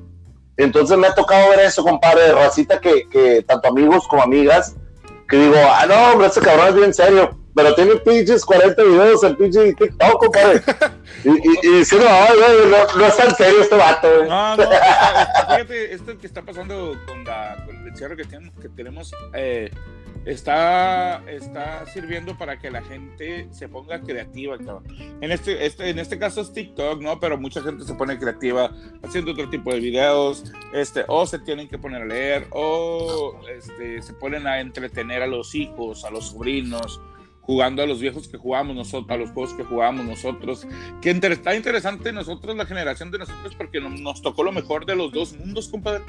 [0.57, 4.75] Entonces me ha tocado ver eso, compadre, racita que, que tanto amigos como amigas,
[5.29, 9.23] que digo, ah, no, hombre, este cabrón es bien serio, pero tiene pinches 40 videos
[9.25, 10.61] en pinche TikTok, compadre.
[11.25, 14.29] y, y, y diciendo, ay, güey, no, no es tan serio este vato, güey.
[14.29, 18.25] No, no, está- está- fíjate, esto que está pasando con, la, con el encierro que
[18.25, 19.71] tenemos, que tenemos eh,
[20.25, 24.85] está, está sirviendo para que la gente se ponga creativa, cabrón.
[25.21, 27.21] En este, este, en este caso es TikTok, ¿no?
[27.21, 28.71] Pero mucha gente se pone creativa
[29.03, 34.03] haciendo otro tipo de videos, este, o se tienen que poner a leer, o este,
[34.03, 37.01] se ponen a entretener a los hijos, a los sobrinos,
[37.47, 40.67] jugando a los viejos que jugamos nosotros, a los juegos que jugamos nosotros.
[41.03, 44.87] Que inter- está interesante nosotros, la generación de nosotros, porque no- nos tocó lo mejor
[44.87, 46.03] de los dos mundos, compadre.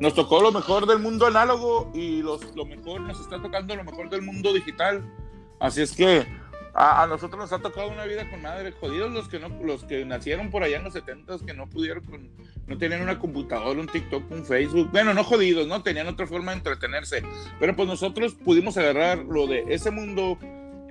[0.00, 3.84] Nos tocó lo mejor del mundo análogo y los, lo mejor nos está tocando lo
[3.84, 5.02] mejor del mundo digital.
[5.60, 6.26] Así es que
[6.74, 8.72] a, a nosotros nos ha tocado una vida con madre.
[8.72, 12.04] Jodidos los que no, los que nacieron por allá en los 70 que no pudieron,
[12.04, 12.30] con-
[12.66, 14.88] no tenían una computadora, un TikTok, un Facebook.
[14.90, 15.82] Bueno, no jodidos, ¿no?
[15.82, 17.22] Tenían otra forma de entretenerse.
[17.60, 20.38] Pero pues nosotros pudimos agarrar lo de ese mundo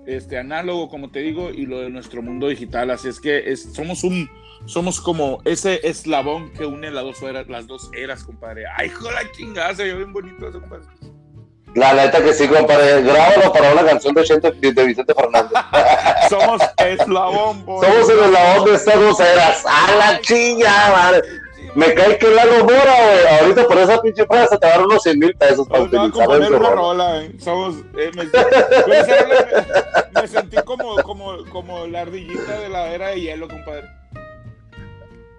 [0.05, 2.91] este, análogo, como te digo, y lo de nuestro mundo digital.
[2.91, 4.29] Así es que es, somos un,
[4.65, 8.63] somos como ese eslabón que une las dos eras, las dos eras, compadre.
[8.77, 10.85] Ay, joder, chingada, se ve bien bonito eso, compadre.
[11.73, 13.01] La neta que sí, compadre.
[13.01, 15.51] Grábalo para una canción de, Chente, de Vicente Fernández.
[16.29, 17.85] Somos eslabón, boy.
[17.85, 19.63] Somos el eslabón de estas dos eras.
[19.65, 21.21] ¡A la chinga, madre!
[21.73, 23.39] Me cae que la Mora, güey.
[23.39, 26.05] Ahorita por esa pinche frase te dar unos 100 mil pesos para Nos van a
[26.07, 26.69] utilizar una rola.
[26.75, 27.31] rola, eh.
[27.39, 27.75] Somos.
[27.97, 28.23] eh, me,
[30.21, 33.87] me- sentí como, como, como la ardillita de la era de hielo, compadre.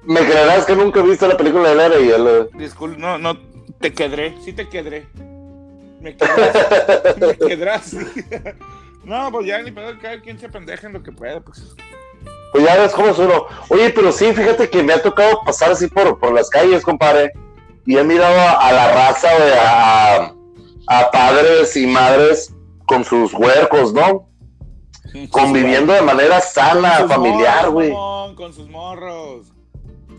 [0.04, 2.48] Me creerás que nunca he visto la película de la era y él.
[2.54, 3.38] Disculpe, no, no,
[3.80, 5.06] te quedré, sí te quedré.
[6.00, 7.96] Me quedrás, me quedrás.
[9.04, 11.74] No, pues ya ni pedo, cada quien se pendeja en lo que pueda, pues.
[12.52, 13.46] Pues ya ves cómo es uno.
[13.68, 17.32] Oye, pero sí, fíjate que me ha tocado pasar así por, por las calles, compadre.
[17.84, 20.32] Y he mirado a, a la raza, güey, a,
[20.86, 22.54] a padres y madres
[22.86, 24.28] con sus huercos, ¿no?
[25.30, 27.92] Conviviendo de manera sana, Con familiar, güey.
[28.34, 29.46] Con sus morros.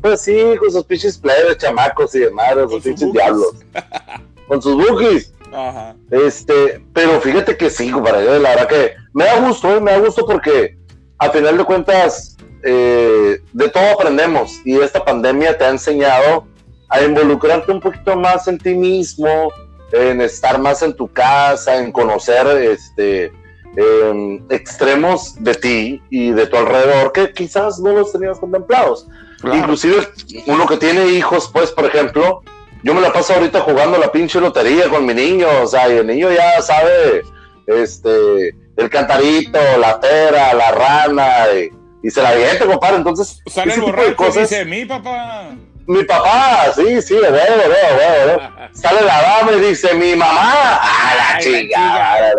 [0.01, 3.55] Pues sí, con sus pinches plebes, chamacos y demás, Con sus pinches diablos.
[4.47, 5.33] Con sus bookies.
[5.53, 5.95] Ajá.
[6.11, 9.79] Este, pero fíjate que sí, compadre, la verdad que me da gusto, ¿eh?
[9.79, 10.77] me da gusto porque
[11.19, 16.47] a final de cuentas eh, de todo aprendemos y esta pandemia te ha enseñado
[16.89, 19.51] a involucrarte un poquito más en ti mismo,
[19.91, 23.31] en estar más en tu casa, en conocer este
[23.75, 29.07] em, extremos de ti y de tu alrededor que quizás no los tenías contemplados.
[29.51, 30.07] Inclusive
[30.45, 32.41] uno que tiene hijos, pues, por ejemplo,
[32.83, 35.97] yo me la paso ahorita jugando la pinche lotería con mi niño, o sea, y
[35.97, 37.23] el niño ya sabe,
[37.67, 41.69] este, el cantarito, la pera, la rana, y,
[42.07, 45.49] y se la avienta, compadre, entonces, Sale el borracho y cosas- dice, mi papá.
[45.87, 48.51] mi papá, sí, sí, le veo, le veo, le veo, le veo.
[48.73, 52.33] Sale la dama y dice, mi mamá, ¡ah, la chingada!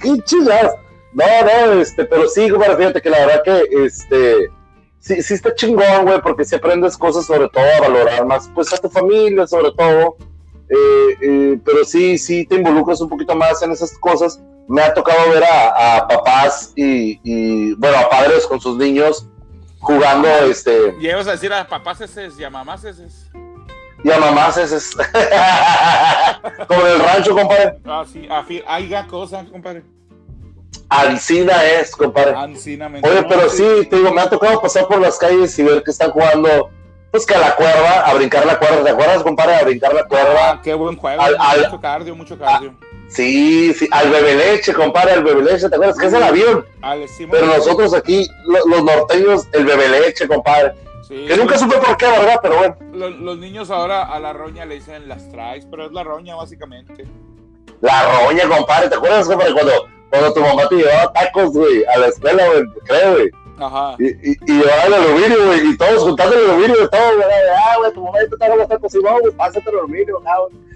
[0.00, 0.74] ¡Qué chingadas!
[1.12, 4.50] No, no, este, pero sí, compadre, fíjate que la verdad que, este,
[5.00, 8.72] sí, sí está chingón, güey, porque si aprendes cosas, sobre todo, a valorar más, pues,
[8.72, 10.16] a tu familia, sobre todo,
[10.68, 14.40] eh, eh, pero sí, sí te involucras un poquito más en esas cosas.
[14.68, 19.26] Me ha tocado ver a, papás y, y, bueno, a padres con sus niños
[19.80, 23.08] jugando, este, Llevas a decir a papás ese y a mamás ese.
[24.04, 24.90] Y a mamás ese es...
[26.68, 27.78] Como en el rancho, compadre.
[27.84, 29.82] Ah, sí, afi- haya cosa, compadre.
[30.88, 32.34] Ancina es, compadre.
[32.36, 33.08] Ancinamente.
[33.08, 35.82] Oye, No, pero sí, te digo, me ha tocado pasar por las calles y ver
[35.82, 36.70] que están jugando,
[37.12, 38.82] pues que a la cuerda, a brincar la cuerda.
[38.82, 39.54] ¿Te acuerdas, compadre?
[39.56, 40.50] A brincar la cuerda.
[40.50, 41.20] Ah, qué buen juego.
[41.22, 42.74] Al- al- mucho cardio, mucho cardio.
[43.08, 45.68] Sí, sí, al bebe leche, compadre, al bebe leche.
[45.68, 45.96] ¿Te acuerdas?
[45.98, 46.64] Que es el avión.
[46.82, 50.74] Al Pero nosotros aquí, lo- los norteños, el bebe leche, compadre.
[51.10, 52.38] Sí, Que nunca supe por qué, ¿verdad?
[52.40, 52.76] Pero bueno.
[52.92, 56.36] los, los niños ahora a la roña le dicen las traes, pero es la roña
[56.36, 57.04] básicamente.
[57.80, 58.88] La roña, compadre.
[58.88, 59.52] ¿Te acuerdas, compadre?
[59.52, 59.72] Cuando,
[60.08, 63.30] cuando tu mamá te llevaba tacos, güey, a la escuela, güey, creo, güey.
[63.58, 63.96] Ajá.
[63.98, 67.26] Y, y, y llevaba el aluminio, güey, y todos juntando el aluminio de todo, güey.
[67.58, 70.69] Ah, güey, tu mamá te trajo los tacos y güey, pásate el aluminio, ah, güey.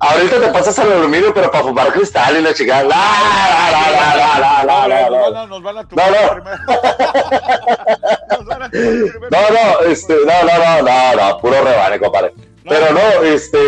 [0.00, 2.82] Ahorita te pasas el aluminio, pero para fumar cristal y la chica.
[2.82, 5.58] La, la, la, la, la, la, la, la, Nos la.
[5.60, 6.16] van a- tumbar No, no.
[8.70, 9.28] primero.
[9.30, 12.32] No, no, este, no, no, no, no, no, puro rebane, compadre.
[12.68, 13.58] Pero no, este.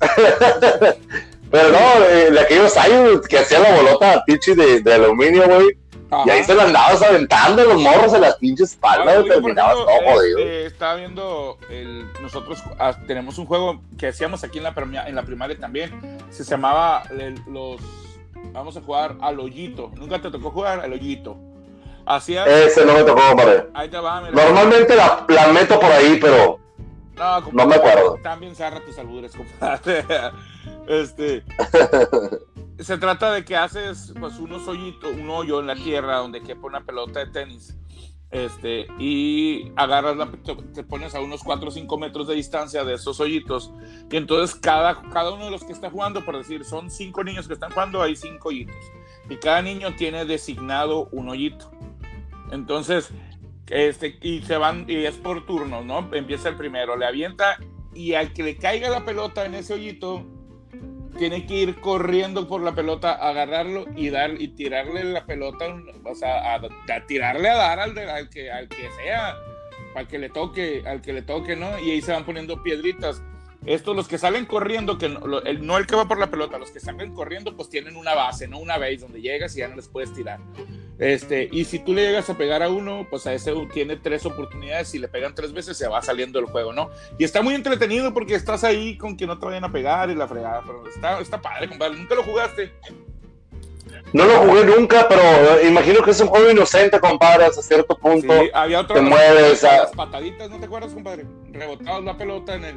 [1.50, 5.68] Pero no, eh, de aquellos años que hacía la bolota pinche de, de aluminio, güey.
[6.24, 9.86] Y ahí se la andabas aventando los morros en las pinches espaldas, Ah, terminabas todo
[9.86, 10.38] jodido.
[10.38, 15.06] este, estaba viendo, el, nosotros ah, tenemos un juego que hacíamos aquí en la, primia-
[15.08, 17.80] en la primaria también, se llamaba el- los,
[18.52, 21.36] vamos a jugar al hoyito, nunca te tocó jugar al hoyito.
[22.08, 23.66] Hacías, Ese no me tocó, compadre.
[23.74, 24.32] ahí te va, mira.
[24.44, 26.60] Normalmente la, la meto por ahí, pero
[27.16, 28.16] No, No me acuerdo.
[28.22, 30.04] También zarra tus albures, compadre.
[30.88, 31.44] Este.
[32.78, 36.66] se trata de que haces pues unos hoyitos, un hoyo en la tierra donde quepa
[36.66, 37.76] una pelota de tenis.
[38.30, 42.84] Este, y agarras la, te, te pones a unos 4 o 5 metros de distancia
[42.84, 43.72] de esos hoyitos.
[44.10, 47.46] Y entonces cada, cada uno de los que está jugando, por decir, son 5 niños
[47.46, 48.76] que están jugando, hay 5 hoyitos.
[49.30, 51.70] Y cada niño tiene designado un hoyito.
[52.50, 53.10] Entonces,
[53.68, 56.08] este, y se van, y es por turnos, ¿no?
[56.12, 57.58] Empieza el primero, le avienta
[57.94, 60.24] y al que le caiga la pelota en ese hoyito,
[61.16, 65.66] tiene que ir corriendo por la pelota, agarrarlo y dar y tirarle la pelota,
[66.04, 67.94] o sea, a, tirarle a dar al,
[68.30, 69.36] que al que sea,
[69.94, 71.78] al que le toque, al que le toque, ¿no?
[71.78, 73.22] Y ahí se van poniendo piedritas.
[73.64, 76.58] Estos, los que salen corriendo, que no, el, no el que va por la pelota,
[76.58, 78.58] los que salen corriendo, pues tienen una base, ¿no?
[78.58, 80.38] Una base donde llegas y ya no les puedes tirar.
[80.98, 84.24] Este, y si tú le llegas a pegar a uno, pues a ese tiene tres
[84.24, 84.88] oportunidades.
[84.88, 86.90] Si le pegan tres veces, se va saliendo del juego, ¿no?
[87.18, 90.14] Y está muy entretenido porque estás ahí con que no te vayan a pegar y
[90.14, 90.62] la fregada.
[90.66, 91.98] Pero está, está padre, compadre.
[91.98, 92.72] ¿Nunca lo jugaste?
[94.12, 95.22] No lo jugué nunca, pero
[95.66, 98.32] imagino que es un juego inocente, compadre, hasta cierto punto.
[98.32, 98.96] Sí, había otro.
[98.96, 99.64] Te mueves.
[99.64, 101.26] a- Las pataditas, ¿no te acuerdas, compadre?
[101.52, 102.76] Rebotabas la pelota en, el,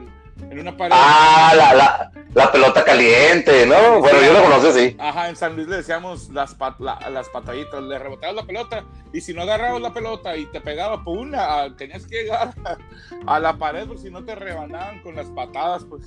[0.50, 0.92] en una pared.
[0.96, 4.00] Ah, la, la, la pelota caliente, ¿no?
[4.00, 4.96] Bueno, yo la conocí así.
[5.00, 8.84] Ajá, en San Luis le decíamos las, pat- la- las pataditas, le rebotabas la pelota
[9.14, 13.36] y si no agarrabas la pelota y te pegaba por una, tenías que llegar a,
[13.36, 16.04] a la pared porque si no te rebanaban con las patadas, pues.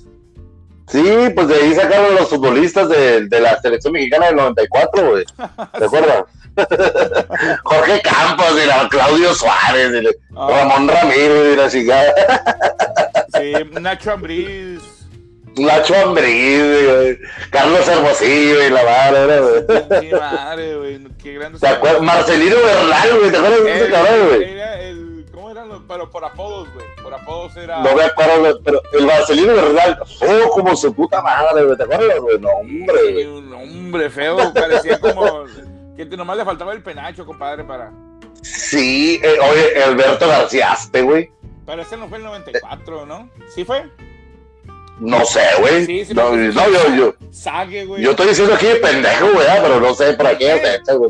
[0.89, 5.25] Sí, pues de ahí sacaron los futbolistas de, de la selección mexicana del 94, güey.
[5.79, 6.23] ¿Te acuerdas?
[7.63, 12.13] Jorge Campos y la Claudio Suárez y la- Ah, Ramón Ramírez y la chingada.
[13.43, 14.81] Sí, Nacho Ambriz.
[15.55, 17.19] Nacho Ambriz, güey.
[17.51, 20.09] Carlos Hermosillo y la vara, güey.
[20.09, 20.99] Qué madre, güey.
[21.21, 21.59] Qué grande.
[21.59, 22.01] ¿Te acuerdas?
[22.01, 23.31] Marcelino Bernal, güey.
[23.31, 24.43] ¿Te acuerdas de ese cabrón, güey?
[24.51, 25.25] Era el.
[25.31, 25.81] ¿Cómo eran los.?
[25.87, 26.85] Pero por apodos, güey.
[27.03, 27.81] Por apodos era.
[27.81, 31.77] No me acuerdo, pero el Marcelino Bernal, oh, como su puta madre, güey.
[31.77, 32.39] ¿Te acuerdas, güey?
[32.39, 33.25] No, hombre, güey.
[33.25, 35.45] un hombre feo, parecía como
[35.95, 37.91] que nomás le faltaba el penacho, compadre, para.
[38.41, 41.31] Sí, eh, oye, Alberto Garciaste, güey.
[41.65, 43.29] Pero ese no fue el 94, ¿no?
[43.53, 43.89] ¿Sí fue?
[44.99, 45.85] No sé, güey.
[45.85, 48.03] Sí, sí, no, no, yo, yo, Sague, güey.
[48.03, 50.93] yo estoy diciendo aquí de pendejo, güey, ah, pero no sé para qué se echa,
[50.93, 51.09] güey.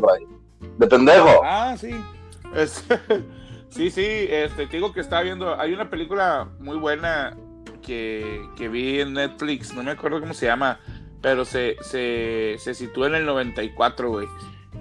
[0.78, 1.42] De pendejo.
[1.44, 1.90] Ah, sí.
[3.74, 7.36] Sí, sí, este, te digo que estaba viendo, hay una película muy buena
[7.82, 10.78] que, que vi en Netflix, no me acuerdo cómo se llama,
[11.20, 14.28] pero se, se, se sitúa en el 94, güey.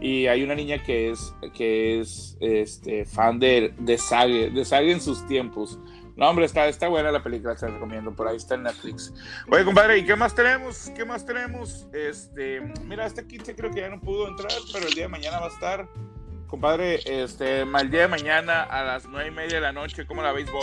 [0.01, 4.91] Y hay una niña que es, que es este, fan de, de Sage, de Sage
[4.91, 5.79] en sus tiempos.
[6.15, 9.11] No, hombre, está, está buena la película, se la recomiendo, por ahí está en Netflix.
[9.49, 10.91] Oye, compadre, ¿y qué más tenemos?
[10.95, 11.87] ¿Qué más tenemos?
[11.91, 15.39] Este, mira, este 15 creo que ya no pudo entrar, pero el día de mañana
[15.39, 15.87] va a estar.
[16.47, 20.21] Compadre, este, mal día de mañana a las nueve y media de la noche, ¿cómo
[20.21, 20.61] la béisbol?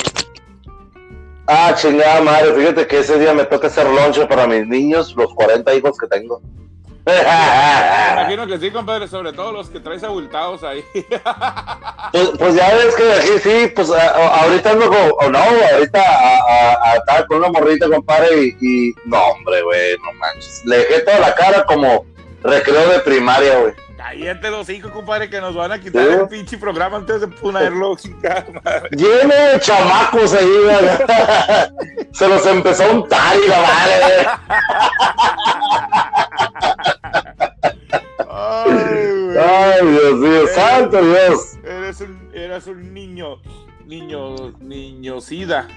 [1.49, 5.35] Ah, chingada madre, fíjate que ese día me toca hacer lonche para mis niños, los
[5.35, 6.41] 40 hijos que tengo.
[7.07, 7.13] Me
[8.23, 10.85] imagino que sí, compadre, sobre todo los que traes abultados ahí.
[12.13, 16.01] Pues, pues ya ves que aquí sí, pues a- ahorita ando con, o no, ahorita
[16.03, 18.57] a, a, a estar con una morrita, compadre, y,
[18.89, 20.63] y no, hombre, güey, no manches.
[20.65, 22.05] Le dejé toda la cara como
[22.43, 23.75] recreo de primaria, güey.
[24.03, 26.13] Cállate los hijos, compadre, que nos van a quitar Sí.
[26.15, 27.97] el pinche programa antes de ponerlo.
[27.97, 32.09] Lleno de chamacos ahí, güey.
[32.15, 34.27] Se los empezó a untar y la madre.
[38.27, 39.39] Ay, güey.
[39.39, 41.59] Ay, Dios mío, santo Dios.
[41.63, 43.37] Eres un, eres un niño,
[43.85, 45.69] niño, niño sida.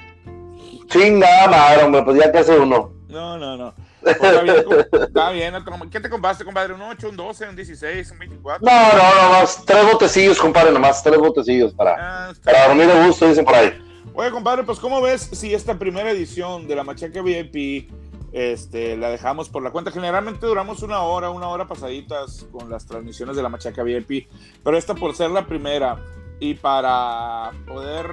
[0.88, 2.94] Chingada madre, hombre, pues ya que hace uno.
[3.10, 3.74] No, no, no.
[4.06, 6.74] Está bien, está ¿Qué te compraste, compadre?
[6.74, 8.66] ¿Un 8, un 12, un 16, un 24?
[8.66, 13.28] No, no, nomás tres botecillos, compadre, nomás tres botecillos para, Ah, para dormir de gusto,
[13.28, 13.72] dicen por ahí.
[14.14, 17.90] Oye, compadre, pues ¿cómo ves si esta primera edición de la Machaca VIP
[18.32, 19.92] este, la dejamos por la cuenta?
[19.92, 24.28] Generalmente duramos una hora, una hora pasaditas con las transmisiones de la Machaca VIP,
[24.64, 25.98] pero esta por ser la primera
[26.40, 28.06] y para poder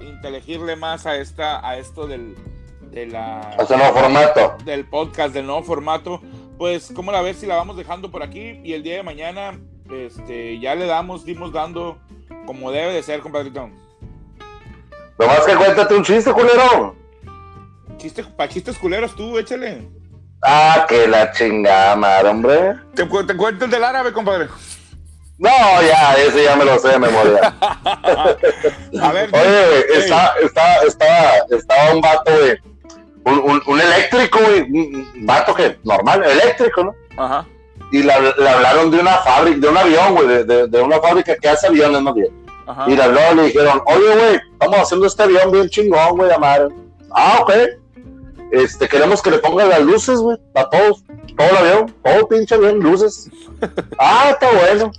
[0.00, 2.34] inteligirle más a esta, a esto del,
[2.94, 4.56] de la, Hasta nuevo formato.
[4.64, 6.20] del podcast, del nuevo formato,
[6.56, 9.58] pues ¿cómo la ves si la vamos dejando por aquí y el día de mañana
[9.90, 11.98] este, ya le damos, dimos dando
[12.46, 13.68] como debe de ser, compadrito?
[15.18, 16.96] Nomás que cuéntate un chiste, culero.
[17.96, 19.88] Chiste, pa' chistes culeros tú, échale.
[20.42, 22.74] Ah, que la chingada madre, hombre.
[22.94, 24.48] Te, te cuento el del árabe, compadre.
[25.38, 25.50] No,
[25.82, 27.56] ya, ese ya me lo sé de memoria.
[29.02, 30.02] A ver, Oye, güey, Ey.
[30.04, 32.73] está, está, estaba, estaba un vato, güey.
[33.24, 34.60] Un, un, un eléctrico, güey.
[34.62, 36.94] Un vato que, normal, eléctrico, ¿no?
[37.16, 37.46] Ajá.
[37.92, 41.00] Y le, le hablaron de una fábrica, de un avión, güey, de, de, de una
[41.00, 42.28] fábrica que hace aviones, más bien.
[42.66, 42.84] Ajá.
[42.86, 46.68] Y le habló, le dijeron, oye, güey, estamos haciendo este avión bien chingón, güey, amar.
[47.10, 47.52] Ah, ok.
[48.52, 51.02] Este, queremos que le pongan las luces, güey, a todos,
[51.36, 53.28] todo el avión, todo pinche avión, luces.
[53.98, 54.92] ah, está bueno.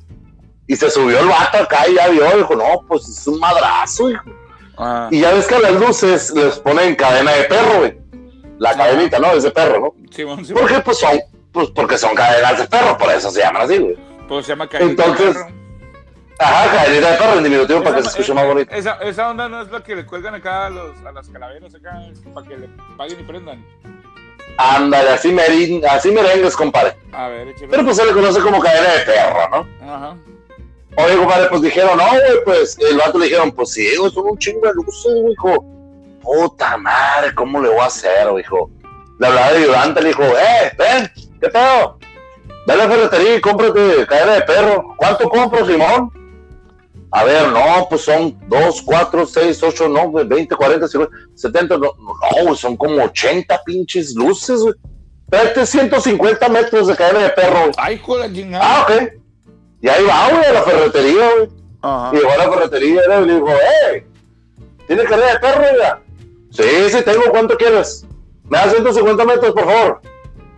[0.67, 4.09] Y se subió el vato acá y ya vio, dijo, no, pues es un madrazo,
[4.09, 4.23] hijo.
[4.77, 7.97] Ah, Y ya ves que a las luces les ponen cadena de perro, güey.
[8.59, 8.77] La Ajá.
[8.79, 9.31] cadenita, ¿no?
[9.33, 9.93] Es de perro, ¿no?
[10.11, 10.61] Simón, Simón.
[10.63, 10.79] ¿Por qué?
[10.81, 11.19] Pues son,
[11.51, 13.97] pues porque son cadenas de perro, por eso se llaman así, güey.
[14.27, 15.47] Pues se llama Caída Entonces, Perro.
[16.39, 18.73] Ajá, cadenita de perro en diminutivo para que se escuche más bonito.
[18.73, 21.73] Esa, esa onda no es la que le cuelgan acá a, los, a las calaveras
[21.75, 22.01] acá
[22.33, 23.65] para que le paguen y prendan.
[24.57, 26.95] Ándale, así, merin, así merengues, compadre.
[27.13, 27.67] A ver, échale.
[27.69, 29.49] Pero pues se le conoce como cadena de perro,
[29.81, 29.93] ¿no?
[29.93, 30.17] Ajá.
[30.97, 34.27] Oye, compadre, pues dijeron, no, güey, pues el vato le dijeron, pues sí, güey, son
[34.29, 35.65] un chingo de luces, hijo.
[36.25, 38.71] Puta madre, ¿cómo le voy a hacer, güey, hijo?
[39.19, 41.99] Le hablaba de ayudante, le dijo, eh, ven, ¿qué pedo?
[42.65, 44.95] Dale a la ferretería y cómprate cadena de perro.
[44.97, 46.11] ¿Cuánto compro, Simón?
[47.11, 51.77] A ver, no, pues son 2, 4, 6, 8, no, güey, 20, 40, 50, 70,
[51.77, 54.73] no, no, güey, son como 80 pinches luces, güey.
[55.31, 57.71] Espérate, 150 metros de cadena de perro, güey.
[57.77, 58.65] Ay, hijo de la chingada.
[58.65, 59.13] Ah, ok.
[59.81, 61.49] Y ahí va, güey, a la ferretería, güey.
[62.13, 64.07] Y llegó a la ferretería y le dijo, ¡eh!
[64.87, 66.01] ¿Tiene carrera de perro, ya?
[66.55, 67.23] Sí, sí, tengo.
[67.31, 68.05] ¿Cuánto quieres?
[68.49, 70.01] Me das 150 metros, por favor.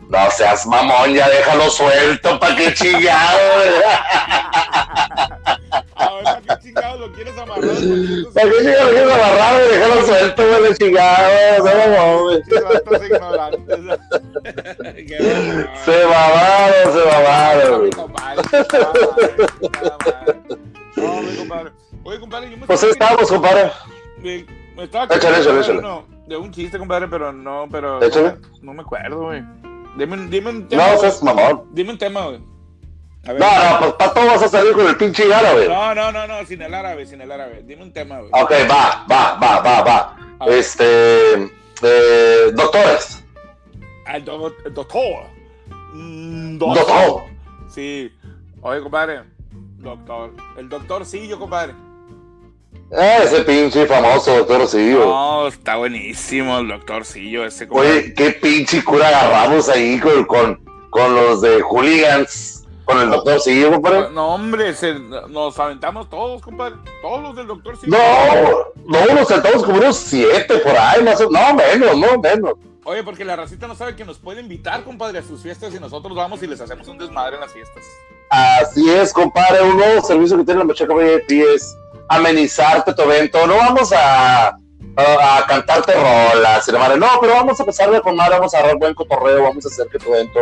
[0.09, 3.37] No seas mamón, ya déjalo suelto, ¿para qué chingado?
[5.97, 7.67] ¿para qué chingado lo quieres amarrar?
[8.33, 9.61] ¿Para qué chingado lo quieres amarrar?
[9.69, 11.65] Déjalo suelto, güey, chingado.
[11.65, 12.41] No, güey.
[15.85, 17.89] Se mamaron, se mamaron.
[20.95, 21.69] No, compadre.
[22.03, 23.71] Oye, compadre, yo me Pues estábamos, compadre.
[24.77, 25.81] Me, estaba Échale, échale, échale.
[26.27, 28.01] De un chiste, compadre, pero no, pero.
[28.01, 28.35] Échale.
[28.61, 29.43] No, me acuerdo, güey.
[29.97, 30.91] Dime, un- dime un tema.
[30.91, 31.63] No, seas mamón.
[31.71, 32.39] Dime un tema, güey.
[33.27, 33.41] A ver.
[33.41, 35.67] No, no, pues para todo vas a salir con el pinche árabe.
[35.67, 37.63] No, no, no, no, sin el árabe, sin el árabe.
[37.65, 38.29] Dime un tema, güey.
[38.33, 40.17] Ok, va, va, va, va, va.
[40.39, 40.45] A.
[40.47, 41.33] Este.
[41.81, 43.23] Eh, doctores.
[44.05, 45.23] Al do- doctor.
[45.93, 47.23] Mm, Doctor.
[47.69, 48.11] Sí.
[48.61, 49.23] Oye, compadre.
[49.79, 50.31] Doctor.
[50.57, 51.73] El doctor sí, yo, compadre.
[52.89, 55.05] Ese pinche famoso doctor Sillo.
[55.05, 57.91] No, está buenísimo el doctorcillo ese, compadre.
[57.91, 60.59] Oye, qué pinche cura agarramos ahí con, con,
[60.89, 62.53] con los de hooligans.
[62.85, 64.09] Con el doctor Sillo, compadre.
[64.11, 66.77] No, hombre, se- nos aventamos todos, compadre.
[67.01, 67.87] Todos los del doctor sí.
[67.89, 67.97] No,
[68.85, 72.53] no, nos sentamos como unos siete por ahí, más o No, menos, no, menos.
[72.85, 75.79] Oye, porque la racita no sabe que nos puede invitar, compadre, a sus fiestas y
[75.81, 77.83] nosotros vamos y les hacemos un desmadre en las fiestas.
[78.29, 79.61] Así es, compadre.
[79.63, 81.75] Un nuevo servicio que tiene la Machaca VIP es
[82.09, 83.45] amenizarte tu evento.
[83.47, 86.97] No vamos a, a, a cantarte rolas, y la madre.
[86.97, 89.87] No, pero vamos a pasar de madre, vamos a agarrar buen cotorreo, vamos a hacer
[89.87, 90.39] que tu evento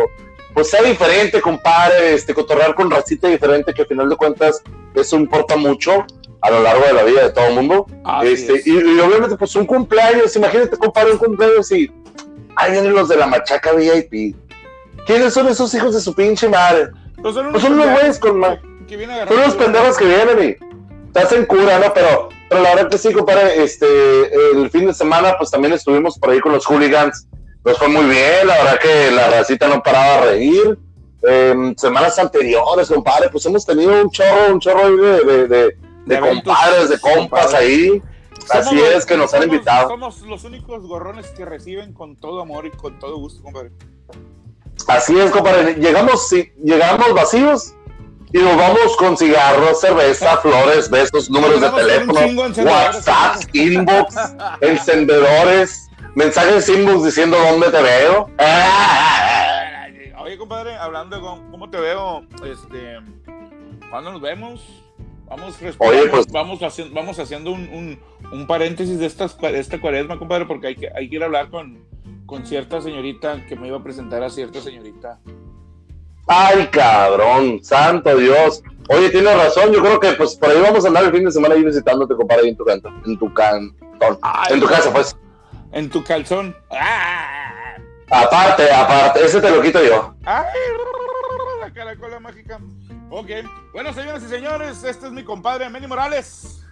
[0.56, 2.14] pues sea diferente, compadre.
[2.14, 4.62] Este, cotorrear con racita diferente, que al final de cuentas
[4.94, 6.06] eso importa mucho
[6.40, 7.86] a lo largo de la vida de todo el mundo.
[8.22, 8.66] Este, es.
[8.66, 11.92] y, y obviamente, pues un cumpleaños, imagínate, compadre, un cumpleaños y
[12.56, 14.34] ahí vienen los de la Machaca VIP.
[15.06, 16.88] ¿Quiénes son esos hijos de su pinche madre?
[17.20, 18.40] Pues son Pues son unos güeyes con
[18.88, 20.58] que vienen son unos pendejos que vienen
[21.16, 21.94] te hacen cura, ¿no?
[21.94, 23.86] Pero, pero la verdad que sí, compadre, este,
[24.52, 27.26] el fin de semana, pues también estuvimos por ahí con los hooligans.
[27.64, 30.78] Nos fue muy bien, la verdad que la racita no paraba de reír.
[31.22, 37.00] Em, semanas anteriores, compadre, pues hemos tenido un chorro, un chorro de, de, compadres, de
[37.00, 37.56] compas compadre.
[37.66, 38.02] ahí.
[38.50, 39.88] Así los- es, que nos han invitado.
[39.88, 43.72] Somos los únicos gorrones que reciben con todo amor y con todo gusto, compadre.
[44.86, 45.74] Así es, compadre.
[45.76, 47.72] Llegamos, sí, llegamos vacíos
[48.32, 52.20] y nos vamos con cigarros, cerveza, flores, besos, números de teléfono.
[52.64, 54.16] WhatsApp, inbox,
[54.60, 58.30] encendedores, mensajes inbox diciendo dónde te veo.
[60.20, 62.98] Oye, compadre, hablando de cómo, te veo, este,
[63.90, 64.82] ¿cuándo nos vemos?
[65.28, 67.98] Vamos, Oye, pues- vamos haciendo, vamos haciendo un, un,
[68.32, 71.26] un paréntesis de, estas, de esta cuaresma, compadre, porque hay que, hay que ir a
[71.26, 71.84] hablar con,
[72.26, 75.18] con cierta señorita que me iba a presentar a cierta señorita.
[76.26, 78.62] Ay, cabrón, santo Dios.
[78.88, 81.32] Oye, tienes razón, yo creo que pues por ahí vamos a andar el fin de
[81.32, 84.92] semana ahí visitándote, compadre, ahí en tu canto, en tu cantón, Ay, en tu casa,
[84.92, 85.16] pues.
[85.72, 86.56] En tu calzón.
[86.70, 87.76] ¡Ah!
[88.10, 90.14] Aparte, aparte, ese te lo quito yo.
[90.24, 90.44] ¡Ay!
[91.60, 92.60] La caracola mágica.
[93.10, 93.28] Ok.
[93.72, 96.64] Bueno, señoras y señores, este es mi compadre Meni Morales.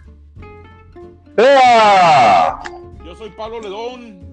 [1.37, 2.61] ¡Ea!
[3.03, 4.24] Yo soy Pablo Ledón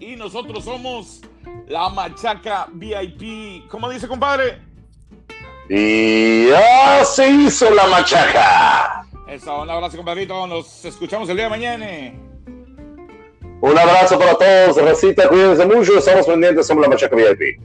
[0.00, 1.20] y nosotros somos
[1.68, 3.68] la Machaca VIP.
[3.68, 4.58] ¿Cómo dice, compadre?
[5.68, 9.06] Y ya se hizo la machaca.
[9.28, 10.46] Eso, un abrazo, compadrito.
[10.46, 11.86] Nos escuchamos el día de mañana.
[13.60, 17.58] Un abrazo para todos, Racita, cuídense mucho, estamos pendientes, somos la Machaca VIP.